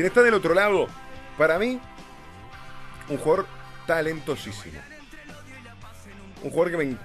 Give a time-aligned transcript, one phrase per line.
[0.00, 0.86] Quien está del otro lado,
[1.36, 1.78] para mí,
[3.10, 3.44] un jugador
[3.86, 4.80] talentosísimo.
[6.42, 6.96] Un jugador que me,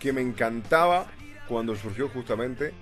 [0.00, 1.04] que me encantaba
[1.46, 2.72] cuando surgió justamente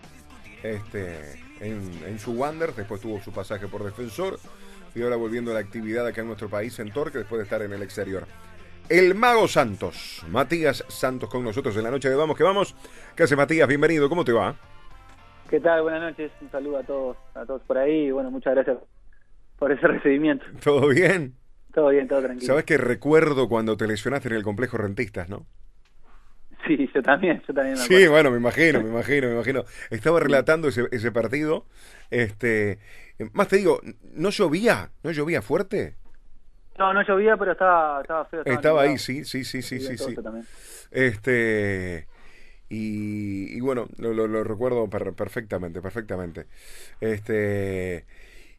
[0.63, 4.39] este, en, su Wander, después tuvo su pasaje por defensor
[4.95, 7.63] y ahora volviendo a la actividad acá en nuestro país en Torque después de estar
[7.63, 8.29] en el exterior.
[8.89, 12.77] El Mago Santos, Matías Santos con nosotros en la noche de Vamos que Vamos.
[13.17, 13.67] ¿Qué hace Matías?
[13.67, 14.55] Bienvenido, ¿cómo te va?
[15.51, 15.83] ¿Qué tal?
[15.83, 18.79] Buenas noches, un saludo a todos, a todos por ahí bueno, muchas gracias
[19.59, 20.45] por ese recibimiento.
[20.63, 21.35] ¿Todo bien?
[21.75, 22.47] Todo bien, todo tranquilo.
[22.47, 25.47] Sabes que recuerdo cuando te lesionaste en el complejo Rentistas, ¿no?
[26.67, 27.77] Sí, yo también, yo también.
[27.77, 29.65] sí, bueno, me imagino, me imagino, me imagino.
[29.91, 31.67] Estaba relatando ese, ese partido.
[32.11, 32.79] Este,
[33.33, 33.81] más te digo,
[34.15, 34.91] ¿no llovía?
[35.03, 35.95] ¿No llovía fuerte?
[36.79, 38.43] No, no llovía, pero estaba, estaba feo.
[38.45, 39.97] Estaba, ahí, sí, sí, sí, sí, sí.
[39.97, 40.17] sí.
[40.91, 42.07] Este,
[42.69, 46.47] y, y, bueno, lo, lo, recuerdo perfectamente, perfectamente.
[47.01, 48.05] Este,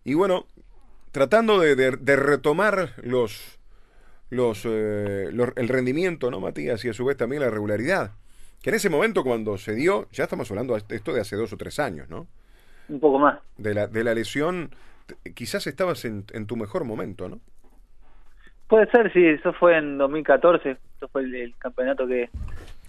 [0.04, 0.48] y bueno,
[1.18, 3.58] tratando de, de retomar los
[4.30, 6.86] eh, los, el rendimiento, ¿no, Matías?
[6.86, 8.12] Y a su vez también la regularidad.
[8.62, 11.52] Que en ese momento cuando se dio, ya estamos hablando de esto de hace dos
[11.54, 12.28] o tres años, ¿no?
[12.88, 13.40] Un poco más.
[13.58, 14.70] De la, de la lesión,
[15.34, 17.40] quizás estabas en, en tu mejor momento, ¿no?
[18.68, 22.30] Puede ser, sí, eso fue en 2014, eso fue el, campeonato que...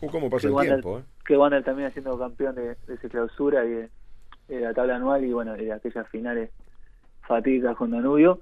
[0.02, 0.98] Uh, ¿Cómo pasa el tiempo?
[0.98, 1.02] Eh?
[1.24, 5.32] Que Wander también siendo campeón de, de esa clausura y de, la tabla anual y
[5.32, 6.50] bueno, de aquellas finales
[7.28, 8.40] fatídicas con Danubio.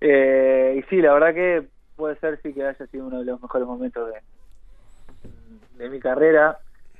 [0.00, 3.42] Eh, y sí, la verdad que puede ser sí que haya sido uno de los
[3.42, 6.58] mejores momentos de, de mi carrera.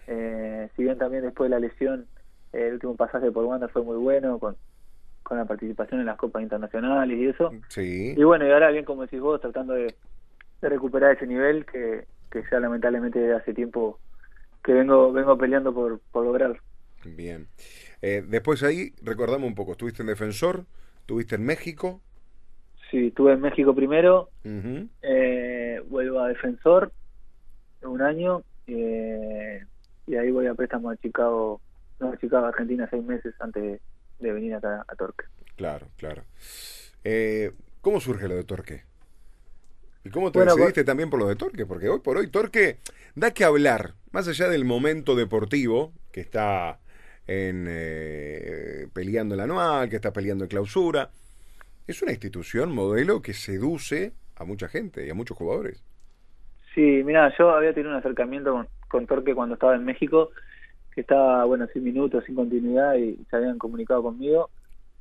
[0.08, 2.06] Eh, si bien también después de la lesión,
[2.52, 4.56] el último pasaje por Wanda fue muy bueno, con,
[5.22, 7.52] con la participación en las copas internacionales y eso.
[7.68, 8.14] Sí.
[8.16, 9.94] Y bueno, y ahora bien, como decís vos, tratando de,
[10.62, 14.00] recuperar ese nivel que, que ya lamentablemente hace tiempo
[14.64, 16.58] que vengo vengo peleando por, por lograrlo.
[17.04, 17.46] Bien.
[18.02, 20.64] Eh, después ahí, recordamos un poco, estuviste en Defensor,
[21.06, 22.00] estuviste en México,
[22.90, 26.92] Sí, estuve en México primero, eh, vuelvo a Defensor
[27.82, 29.64] un año eh,
[30.06, 31.60] y ahí voy a préstamo a Chicago,
[31.98, 33.80] no a Chicago, Argentina, seis meses antes
[34.20, 35.24] de venir acá a Torque.
[35.56, 36.22] Claro, claro.
[37.02, 38.84] Eh, ¿Cómo surge lo de Torque?
[40.04, 41.66] ¿Y cómo te decidiste también por lo de Torque?
[41.66, 42.78] Porque hoy por hoy Torque
[43.16, 46.78] da que hablar, más allá del momento deportivo que está
[47.26, 51.10] en peleando el anual, que está peleando en clausura
[51.86, 55.82] es una institución modelo que seduce a mucha gente y a muchos jugadores.
[56.74, 60.30] Sí, mira, yo había tenido un acercamiento con, Torque cuando estaba en México,
[60.92, 64.50] que estaba, bueno, sin minutos, sin continuidad y se habían comunicado conmigo.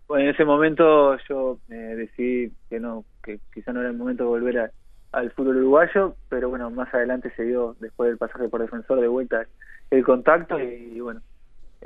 [0.08, 4.24] Bueno, en ese momento yo eh, decidí que no, que quizá no era el momento
[4.24, 4.72] de volver
[5.12, 9.08] al fútbol uruguayo, pero bueno, más adelante se dio, después del pasaje por defensor, de
[9.08, 9.48] vuelta
[9.90, 11.22] el contacto y, bueno,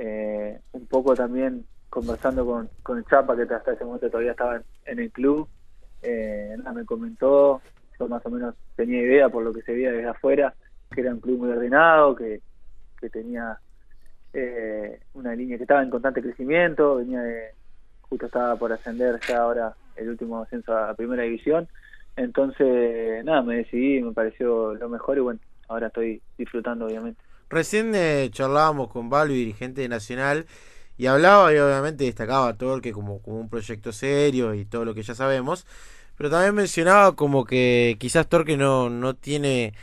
[0.02, 4.98] eh, un poco también conversando con, con Chapa, que hasta ese momento todavía estaba en,
[4.98, 5.46] el club,
[6.00, 7.60] eh, me comentó,
[7.98, 10.54] yo más o menos tenía idea por lo que se veía desde afuera,
[10.90, 12.40] que era un club muy ordenado, que,
[12.98, 13.58] que tenía
[14.32, 17.50] eh, una línea que estaba en constante crecimiento, venía de,
[18.00, 21.68] justo estaba por ascender ya ahora el último ascenso a primera división,
[22.16, 27.20] entonces nada, me decidí, me pareció lo mejor y bueno, ahora estoy disfrutando obviamente.
[27.50, 30.46] Recién eh, charlábamos con Valvo, dirigente de Nacional,
[30.96, 34.94] y hablaba y obviamente destacaba a Torque como, como un proyecto serio y todo lo
[34.94, 35.66] que ya sabemos.
[36.16, 39.74] Pero también mencionaba como que quizás Torque no, no tiene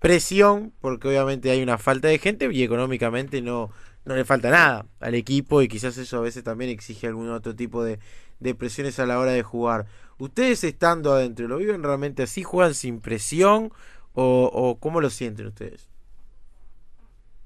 [0.00, 3.70] presión porque obviamente hay una falta de gente y económicamente no,
[4.04, 7.54] no le falta nada al equipo y quizás eso a veces también exige algún otro
[7.54, 8.00] tipo de,
[8.40, 9.86] de presiones a la hora de jugar.
[10.18, 12.42] ¿Ustedes estando adentro lo viven realmente así?
[12.42, 13.72] ¿Juegan sin presión
[14.14, 15.91] o, o cómo lo sienten ustedes?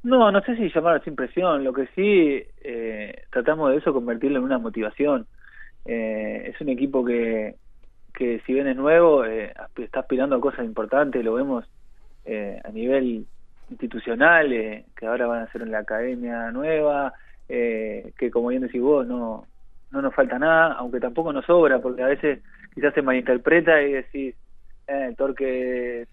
[0.06, 4.39] No, no sé si llamarlo sin presión, lo que sí eh, tratamos de eso convertirlo
[4.39, 5.27] en una motivación.
[5.84, 7.56] Eh, es un equipo que,
[8.15, 11.69] que si bien es nuevo, eh, está aspirando a cosas importantes, lo vemos
[12.25, 13.27] eh, a nivel
[13.69, 17.12] institucional, eh, que ahora van a ser en la academia nueva,
[17.49, 19.45] que como bien decís vos, no,
[19.91, 22.45] no nos falta nada, aunque tampoco nos sobra, porque a veces
[22.77, 24.36] quizás se malinterpreta y decís,
[24.86, 26.07] eh, Torque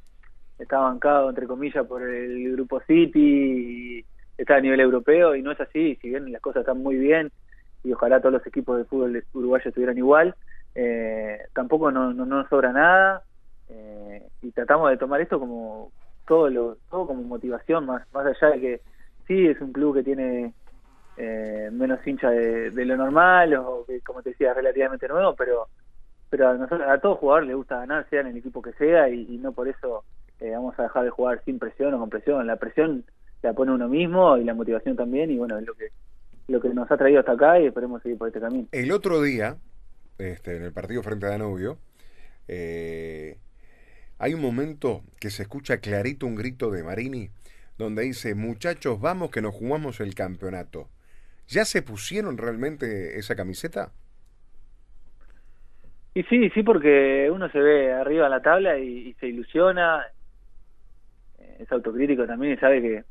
[0.59, 4.05] está bancado, entre comillas, por el Grupo City, y
[4.37, 7.31] está a nivel europeo, y no es así, si bien las cosas están muy bien,
[7.83, 10.35] y ojalá todos los equipos de fútbol uruguayo estuvieran igual,
[10.75, 13.23] eh, tampoco no, no, nos sobra nada,
[13.69, 15.91] eh, y tratamos de tomar esto como
[16.27, 18.81] todo lo todo como motivación, más, más allá de que
[19.27, 20.53] sí es un club que tiene
[21.17, 25.67] eh, menos hincha de, lo normal, o que como te decía, relativamente nuevo, pero
[26.29, 29.07] pero a nosotros a todo jugador le gusta ganar, sea en el equipo que sea,
[29.09, 30.03] y no por eso
[30.43, 32.45] eh, vamos a dejar de jugar sin presión o con presión.
[32.45, 33.05] La presión
[33.41, 35.87] la pone uno mismo y la motivación también y bueno, es lo que,
[36.47, 38.67] lo que nos ha traído hasta acá y esperemos seguir por este camino.
[38.71, 39.55] El otro día,
[40.17, 41.77] este, en el partido frente a Danubio,
[42.47, 43.37] eh,
[44.19, 47.29] hay un momento que se escucha clarito un grito de Marini
[47.77, 50.89] donde dice, muchachos, vamos que nos jugamos el campeonato.
[51.47, 53.91] ¿Ya se pusieron realmente esa camiseta?
[56.13, 60.05] Y sí, sí, porque uno se ve arriba en la tabla y, se ilusiona,
[61.59, 63.03] es autocrítico también y sabe que,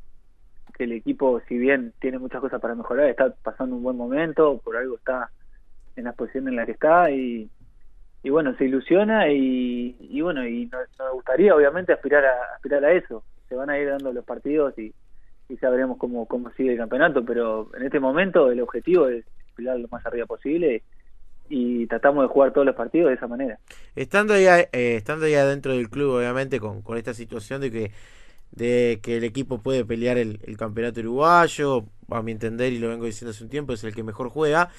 [0.76, 4.60] que el equipo, si bien tiene muchas cosas para mejorar, está pasando un buen momento,
[4.64, 5.30] por algo está
[5.96, 7.50] en la posición en la que está y,
[8.22, 12.92] y bueno, se ilusiona y, y bueno, y nos, gustaría obviamente aspirar a, aspirar a
[12.92, 13.24] eso.
[13.48, 14.94] Se van a ir dando los partidos y,
[15.48, 19.78] y sabremos cómo, cómo sigue el campeonato, pero en este momento el objetivo es aspirar
[19.78, 20.82] lo más arriba posible
[21.48, 23.58] y tratamos de jugar todos los partidos de esa manera.
[23.94, 27.90] Estando ya, eh, estando ya dentro del club, obviamente, con, con esta situación de que
[28.52, 33.06] de que el equipo puede pelear el, campeonato uruguayo, a mi entender, y lo vengo
[33.06, 34.70] diciendo hace un tiempo, es el que mejor juega.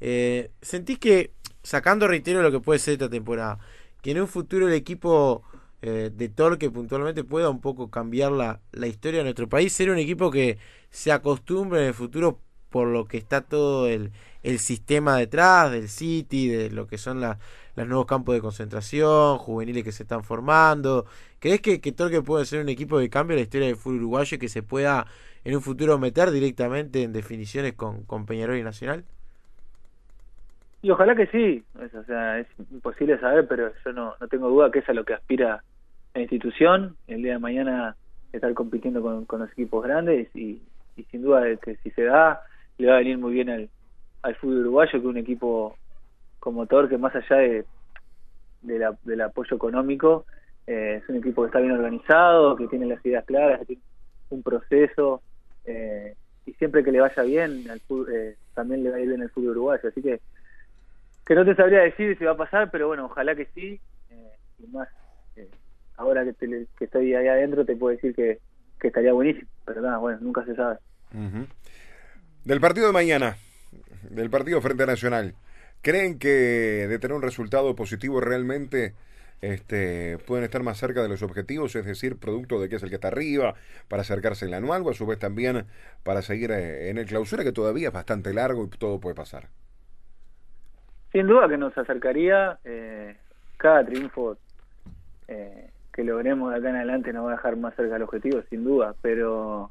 [0.00, 1.32] Eh, ¿Sentís que
[1.62, 3.58] sacando, reitero, lo que puede ser esta temporada,
[4.02, 5.42] que en un futuro el equipo
[5.82, 9.90] eh, de Torque puntualmente pueda un poco cambiar la, la historia de nuestro país, ser
[9.90, 10.58] un equipo que
[10.90, 12.40] se acostumbre en el futuro
[12.70, 17.20] por lo que está todo el, el sistema detrás del City, de lo que son
[17.20, 17.36] los
[17.88, 21.06] nuevos campos de concentración, juveniles que se están formando.
[21.38, 23.98] ¿Crees que, que Torque puede ser un equipo de cambio en la historia del fútbol
[23.98, 25.06] uruguayo y que se pueda
[25.44, 29.04] en un futuro meter directamente en definiciones con, con Peñarol y Nacional?
[30.82, 34.48] Y ojalá que sí, es, o sea, es imposible saber, pero yo no, no tengo
[34.48, 35.62] duda que es a lo que aspira
[36.14, 37.96] la institución, el día de mañana
[38.32, 40.62] estar compitiendo con, con los equipos grandes y,
[40.96, 42.40] y sin duda que si se da,
[42.78, 43.68] le va a venir muy bien al,
[44.22, 45.76] al fútbol uruguayo que un equipo
[46.38, 47.64] como Torque, más allá de,
[48.62, 50.24] la, del apoyo económico,
[50.66, 53.82] eh, es un equipo que está bien organizado, que tiene las ideas claras, que tiene
[54.30, 55.22] un proceso
[55.64, 56.14] eh,
[56.46, 57.80] y siempre que le vaya bien al
[58.12, 59.88] eh, también le va a ir bien el fútbol uruguayo.
[59.88, 60.20] Así que
[61.26, 63.80] que no te sabría decir si va a pasar, pero bueno, ojalá que sí.
[64.10, 64.88] Eh, y más,
[65.96, 68.38] ahora que, que estoy ahí adentro te puedo decir que,
[68.80, 70.78] que estaría buenísimo, pero nada, bueno, nunca se sabe.
[72.44, 73.36] Del partido de mañana,
[74.08, 75.34] del partido frente Nacional,
[75.82, 76.28] ¿creen que
[76.88, 78.94] de tener un resultado positivo realmente
[79.42, 82.90] este, pueden estar más cerca de los objetivos, es decir, producto de que es el
[82.90, 83.54] que está arriba,
[83.88, 85.64] para acercarse al anual, o a su vez también
[86.04, 89.48] para seguir eh, en el clausura, que todavía es bastante largo y todo puede pasar?
[91.12, 93.16] Sin duda que nos acercaría, eh,
[93.56, 94.36] cada triunfo
[95.26, 98.42] eh, que logremos de acá en adelante nos va a dejar más cerca del objetivo,
[98.50, 99.70] sin duda, pero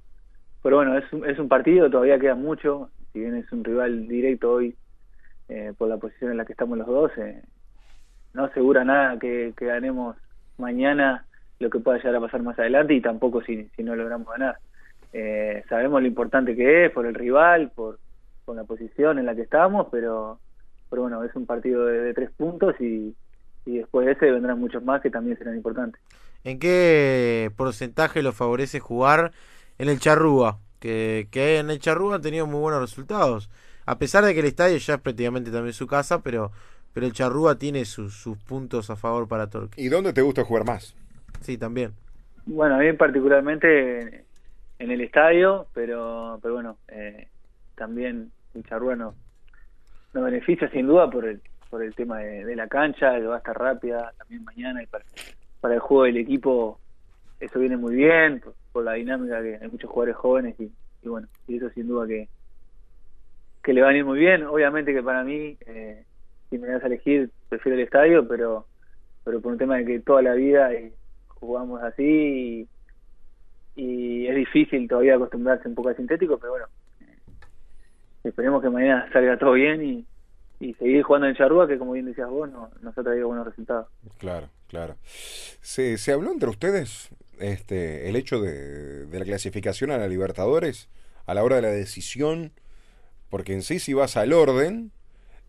[0.61, 4.53] pero bueno, es es un partido, todavía queda mucho, si bien es un rival directo
[4.53, 4.75] hoy
[5.47, 7.41] eh, por la posición en la que estamos los dos, eh,
[8.33, 10.15] no asegura nada que, que, ganemos
[10.57, 11.25] mañana
[11.59, 14.57] lo que pueda llegar a pasar más adelante y tampoco si, si no logramos ganar.
[15.11, 17.99] Eh, sabemos lo importante que es por el rival, por,
[18.45, 20.39] por la posición en la que estamos, pero
[20.89, 23.15] pero bueno, es un partido de, tres puntos y,
[23.65, 26.01] y, después de ese vendrán muchos más que también serán importantes.
[26.43, 29.31] ¿En qué porcentaje lo favorece jugar
[29.77, 30.59] en el Charrúa?
[30.79, 33.49] Que, que en el Charrúa han tenido muy buenos resultados.
[33.85, 36.51] A pesar de que el estadio ya es prácticamente también su casa, pero,
[36.93, 39.81] pero el Charrúa tiene sus, sus puntos a favor para Torque.
[39.81, 40.95] ¿Y dónde te gusta jugar más?
[41.41, 41.93] Sí, también.
[42.45, 44.25] Bueno, a mí particularmente
[44.79, 47.27] en el estadio, pero, pero bueno, eh,
[47.75, 49.15] también el Charrúa no,
[50.13, 53.37] nos beneficia sin duda por el por el tema de, la cancha, que va a
[53.39, 55.05] estar rápida también mañana y para,
[55.61, 56.79] para el juego del equipo
[57.39, 58.41] eso viene muy bien
[58.71, 60.71] por, la dinámica que hay muchos jugadores jóvenes y,
[61.07, 62.27] bueno, y eso sin duda que
[63.63, 64.43] que le va a ir muy bien.
[64.45, 66.05] Obviamente que para mí, eh,
[66.49, 68.65] si me das a elegir, prefiero el estadio, pero
[69.23, 70.93] pero por un tema de que toda la vida eh,
[71.27, 72.67] jugamos así
[73.75, 76.67] y, es difícil todavía acostumbrarse un poco al sintético, pero bueno,
[78.23, 80.05] esperemos que mañana salga todo bien y,
[80.59, 83.45] y seguir jugando en Charrúa, que como bien decías vos, no, nos ha traído buenos
[83.45, 83.87] resultados.
[84.17, 84.95] Claro, claro.
[85.03, 90.89] ¿Se, se habló entre ustedes este, el hecho de, de la clasificación a la Libertadores
[91.25, 92.51] a la hora de la decisión?
[93.29, 94.91] Porque en sí, si vas al orden,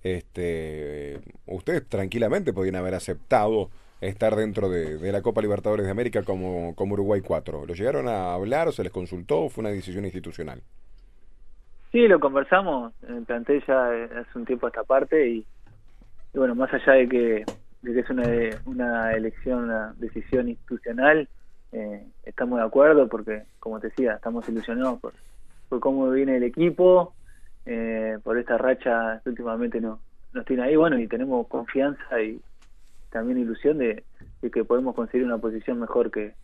[0.02, 3.70] este, ustedes tranquilamente podrían haber aceptado
[4.00, 7.66] estar dentro de, de, la Copa Libertadores de América como, como Uruguay 4.
[7.66, 10.62] ¿Lo llegaron a hablar o se les consultó o fue una decisión institucional?
[11.92, 12.92] Sí, lo conversamos
[13.26, 13.88] plantel ya
[14.20, 15.46] hace un tiempo esta parte y,
[16.34, 17.44] bueno, más allá de que,
[17.82, 18.24] de que es una,
[18.64, 21.28] una elección, una decisión institucional,
[21.72, 25.12] eh, estamos de acuerdo porque, como te decía, estamos ilusionados por,
[25.68, 27.14] por cómo viene el equipo,
[27.66, 30.00] eh, por esta racha que últimamente no,
[30.32, 32.40] nos tiene ahí, bueno, y tenemos confianza y
[33.10, 34.04] también ilusión de,
[34.52, 36.34] que podemos conseguir una posición mejor que,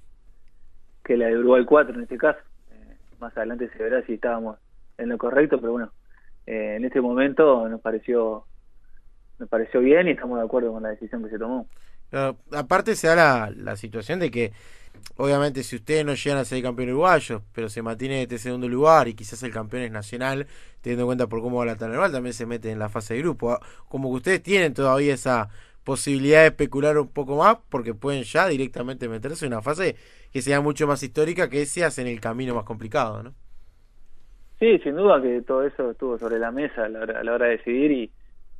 [1.04, 2.40] que la de Uruguay 4 en este caso.
[2.70, 4.58] Eh, más adelante se verá si estábamos
[4.98, 5.92] en lo correcto, pero bueno,
[6.46, 8.44] eh, en este momento nos pareció
[9.38, 11.66] me pareció bien y estamos de acuerdo con la decisión que se tomó.
[12.52, 14.52] aparte se da la, la situación de que
[15.16, 19.08] obviamente si ustedes no llegan a ser campeón uruguayo, pero se mantiene este segundo lugar
[19.08, 20.46] y quizás el campeón es nacional,
[20.80, 23.20] teniendo en cuenta por cómo va la tabla también se mete en la fase de
[23.20, 23.52] grupo.
[23.52, 25.48] Ah, como que ustedes tienen todavía esa
[25.84, 29.96] posibilidad de especular un poco más, porque pueden ya directamente meterse en una fase
[30.32, 33.34] que sea mucho más histórica, que se hace en el camino más complicado, ¿no?
[34.58, 37.92] Sí, sin duda que todo eso estuvo sobre la mesa a la hora, de decidir
[37.92, 38.10] y,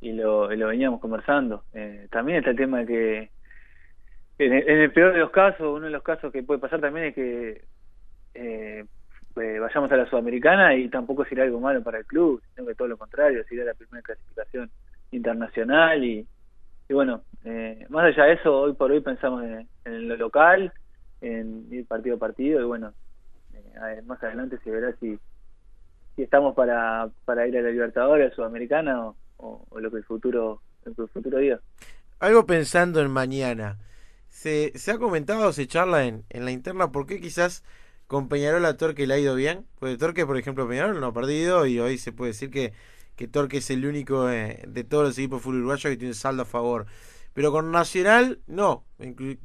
[0.01, 1.63] y, lo, lo veníamos conversando.
[1.73, 3.29] Eh, también está el tema de que
[4.39, 7.15] en el, peor de los casos, uno de los casos que puede pasar también es
[7.15, 7.65] que
[8.35, 8.85] eh,
[9.35, 12.75] eh, vayamos a la Sudamericana y tampoco será algo malo para el club, sino que
[12.75, 14.69] todo lo contrario, sería la primera clasificación
[15.11, 16.27] internacional y,
[16.87, 20.71] y bueno, eh, más allá de eso, hoy por hoy pensamos en, lo local,
[21.21, 22.93] en ir partido a partido y bueno,
[24.05, 25.17] más adelante se verá si,
[26.15, 30.61] si estamos para, para ir a la Libertadores, Sudamericana o, o, lo que el futuro,
[30.85, 31.61] el futuro diga.
[32.19, 33.77] Algo pensando en mañana
[34.29, 37.63] se, se ha comentado, se charla en, en la interna, ¿por qué quizás
[38.07, 39.65] con Peñarol a Torque le ha ido bien?
[39.79, 42.73] Pues Torque, por ejemplo, Peñarol no ha perdido y hoy se puede decir que,
[43.15, 46.43] que Torque es el único eh, de todos los equipos full uruguayos que tiene saldo
[46.43, 46.85] a favor.
[47.33, 48.83] Pero con Nacional, no.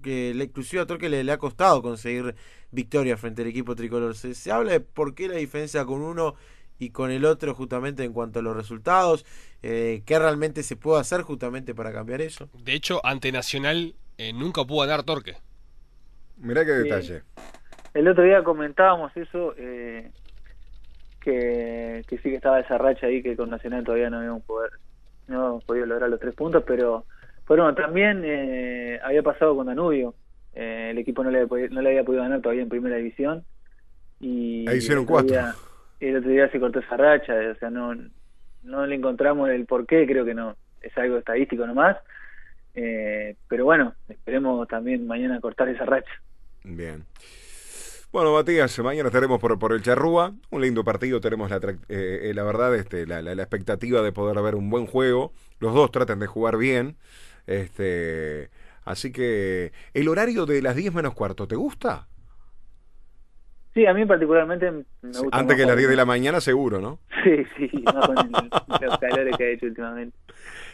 [0.02, 2.34] que la inclusive a Torque le, le, ha costado conseguir
[2.70, 4.14] victoria frente al equipo tricolor.
[4.14, 6.34] Se, se habla de por qué la diferencia con uno
[6.82, 9.24] y con el otro justamente en cuanto a los resultados,
[9.62, 12.48] eh, qué realmente se puede hacer justamente para cambiar eso.
[12.64, 15.36] De hecho, ante Nacional eh, nunca pudo ganar Torque.
[16.38, 17.22] Mirá qué detalle.
[17.94, 20.10] El otro día comentábamos eso, eh,
[21.20, 24.72] que, sí que estaba esa racha ahí que con Nacional todavía no habíamos poder,
[25.28, 27.04] no podido lograr los tres puntos, pero,
[27.46, 30.16] bueno, también eh, había pasado con Danubio.
[30.52, 33.44] el equipo no le, no le había podido ganar todavía en primera división.
[34.18, 35.36] Y ahí hicieron cuatro.
[35.36, 35.71] y
[36.08, 37.94] el otro día se cortó esa racha, o sea, no,
[38.62, 41.96] no le encontramos el porqué, creo que no, es algo estadístico nomás
[42.74, 46.10] eh, pero bueno, esperemos también mañana cortar esa racha.
[46.64, 47.04] Bien.
[48.12, 50.32] Bueno, Matías, mañana estaremos por, por el Charrúa.
[50.50, 51.20] Un lindo partido.
[51.20, 54.86] Tenemos la, eh, eh, la verdad, este, la, la, expectativa de poder ver un buen
[54.86, 55.32] juego.
[55.60, 56.96] Los dos tratan de jugar bien.
[57.46, 58.50] Este,
[58.84, 62.06] así que, ¿el horario de las 10 menos cuarto te gusta?
[63.74, 65.38] Sí, a mí particularmente me gusta.
[65.38, 66.98] Antes que las 10 de la mañana, seguro, ¿no?
[67.22, 68.16] Sí, sí, no con
[68.80, 70.16] los calores que ha hecho últimamente.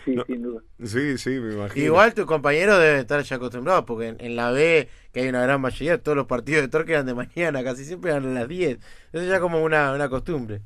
[0.07, 0.63] Sí, sin duda.
[0.83, 1.85] Sí, sí, me imagino.
[1.85, 5.61] Igual tu compañero debe estar ya acostumbrado, porque en, la B, que hay una gran
[5.61, 8.79] mayoría, todos los partidos de Torque eran de mañana, casi siempre eran a las 10.
[9.13, 10.63] Eso ya como una, una costumbre.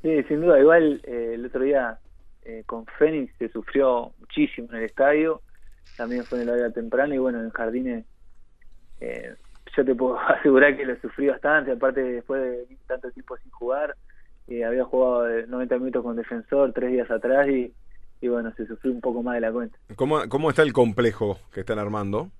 [0.00, 0.58] Sí, sin duda.
[0.58, 1.98] Igual eh, el otro día
[2.44, 5.42] eh, con Fénix se sufrió muchísimo en el estadio.
[5.98, 8.06] También fue en el área temprano y bueno, en Jardines
[9.00, 9.34] eh,
[9.76, 11.72] yo te puedo asegurar que lo sufrí bastante.
[11.72, 13.94] Aparte, después de tanto tiempo sin jugar,
[14.48, 17.72] había jugado 90 minutos con defensor tres días atrás y
[18.24, 19.76] y bueno, se sufrió un poco más de la cuenta.
[19.96, 22.30] ¿Cómo, cómo está el complejo que están armando?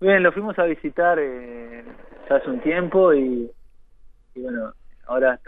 [0.00, 1.84] Bien, lo fuimos a visitar eh,
[2.28, 3.50] ya hace un tiempo y,
[4.36, 4.72] bueno,
[5.06, 5.40] ahora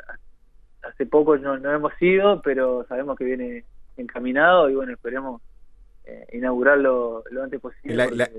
[0.82, 3.64] hace poco no, no hemos ido, pero sabemos que viene
[3.96, 5.40] encaminado y bueno, esperemos
[6.04, 7.94] eh, inaugurarlo lo antes posible.
[7.94, 8.30] La,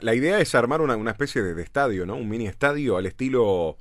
[0.00, 2.16] la, idea es armar una, una especie de, estadio, ¿no?
[2.16, 3.78] Un mini estadio al estilo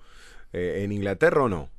[0.53, 1.70] eh, en Inglaterra o no?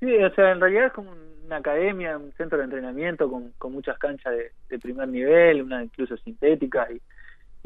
[0.00, 3.52] Sí, o sea, en realidad es como un una academia, un centro de entrenamiento con,
[3.56, 4.34] con muchas canchas
[4.68, 7.00] de, primer nivel, una incluso sintética y,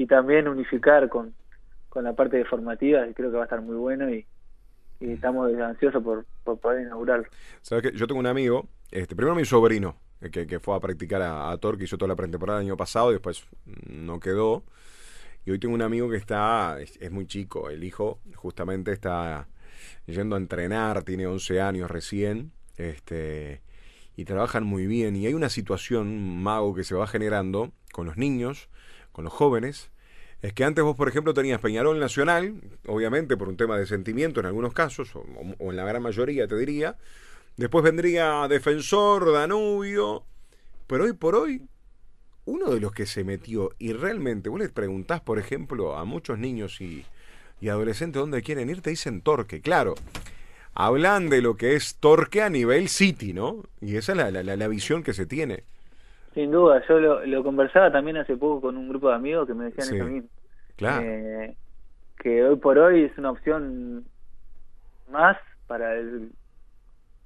[0.00, 1.34] y también unificar con,
[1.88, 4.26] con la parte de formativa, y creo que va a estar muy bueno y,
[5.00, 7.26] estamos ansiosos por, por poder inaugurarlo.
[7.60, 9.96] ¿Sabes que Yo tengo un amigo, este primero mi sobrino,
[10.30, 13.10] que, que fue a practicar a, a Torque, hizo toda la pretemporada el año pasado
[13.10, 13.44] y después
[13.86, 14.64] no quedó.
[15.44, 19.48] Y hoy tengo un amigo que está, es, muy chico, el hijo justamente está
[20.06, 23.62] yendo a entrenar, tiene 11 años recién, este
[24.14, 25.16] y trabajan muy bien.
[25.16, 28.68] Y hay una situación, mago, que se va generando con los niños,
[29.10, 29.90] con los jóvenes.
[30.42, 34.40] Es que antes vos, por ejemplo, tenías Peñarol Nacional, obviamente por un tema de sentimiento
[34.40, 36.98] en algunos casos, o, en la gran mayoría te diría.
[37.56, 40.24] Después vendría Defensor, Danubio.
[40.86, 41.62] Pero hoy por hoy,
[42.44, 46.38] uno de los que se metió y realmente vos les preguntás, por ejemplo, a muchos
[46.38, 47.04] niños y,
[47.60, 49.60] y adolescentes dónde quieren ir, te dicen Torque.
[49.60, 49.94] Claro,
[50.74, 53.62] hablan de lo que es Torque a nivel City, ¿no?
[53.80, 55.64] Y esa es la, la, visión que se tiene.
[56.34, 59.66] Sin duda, yo lo, conversaba también hace poco con un grupo de amigos que me
[59.66, 60.28] decían eso mismo.
[60.76, 61.06] Claro.
[61.06, 61.56] Eh,
[62.18, 64.04] que hoy por hoy es una opción
[65.10, 66.32] más para el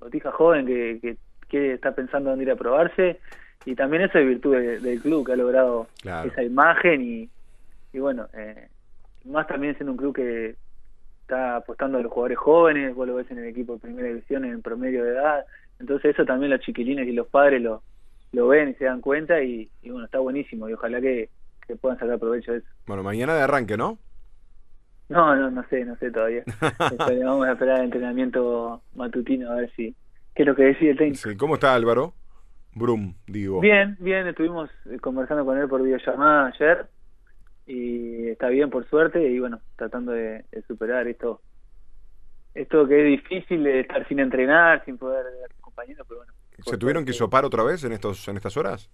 [0.00, 1.16] botija joven que,
[1.48, 3.18] que, está pensando en ir a probarse
[3.64, 7.30] y también eso es virtud del club que ha logrado esa imagen y,
[7.92, 8.68] y bueno, eh,
[9.24, 10.56] más también siendo un club que
[11.22, 14.44] está apostando a los jugadores jóvenes, vos lo ves en el equipo de primera división
[14.44, 15.44] en el promedio de edad,
[15.80, 17.82] entonces eso también los chiquilines y los padres lo,
[18.32, 21.30] lo ven y se dan cuenta y, y bueno, está buenísimo y ojalá que,
[21.66, 22.68] que puedan sacar provecho de eso.
[22.86, 23.98] Bueno, mañana de arranque, ¿no?
[25.08, 26.42] No, no, no sé, no sé todavía.
[26.60, 29.94] Espere, vamos a esperar el entrenamiento matutino a ver si
[30.34, 31.28] qué es lo que decide el técnico.
[31.28, 32.14] Sí, ¿Cómo está Álvaro?
[32.74, 33.60] Brum, digo.
[33.60, 36.86] Bien, bien, estuvimos eh, conversando con él por videollamada ayer
[37.66, 41.40] y está bien por suerte y bueno, tratando de, de superar esto
[42.56, 46.20] esto que es difícil de estar sin entrenar, sin poder ver a tus compañeros, pero
[46.20, 46.32] bueno.
[46.58, 48.90] ¿Se tuvieron que sopar otra vez en estos en estas horas?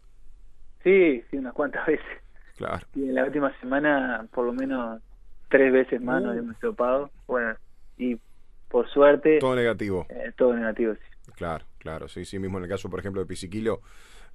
[0.83, 2.07] Sí, sí, unas cuantas veces.
[2.57, 2.87] Claro.
[2.95, 5.01] Y en la última semana por lo menos
[5.53, 6.39] tres veces más nos Uh.
[6.41, 7.11] hemos topado.
[7.29, 7.55] Bueno,
[7.97, 8.19] y
[8.69, 10.07] por suerte Todo negativo.
[10.09, 11.33] eh, todo negativo, sí.
[11.37, 13.81] Claro, claro, sí, sí, mismo en el caso, por ejemplo, de Pisiquilo,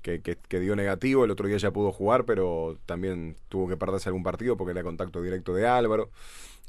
[0.01, 3.75] que, que, que dio negativo, el otro día ya pudo jugar, pero también tuvo que
[3.75, 6.09] perderse algún partido porque era contacto directo de Álvaro.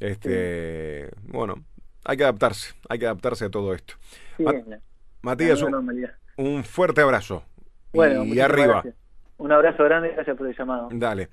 [0.00, 1.56] Este, bueno,
[2.04, 3.94] hay que adaptarse, hay que adaptarse a todo esto.
[4.36, 4.80] Sí, la-
[5.22, 5.62] Matías,
[6.36, 7.44] un, fuerte abrazo.
[7.92, 8.94] Bueno, y arriba, gracias.
[9.38, 10.88] Un abrazo grande y gracias por el llamado.
[10.92, 11.28] dale.